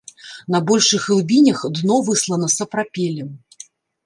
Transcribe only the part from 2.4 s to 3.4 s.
сапрапелем.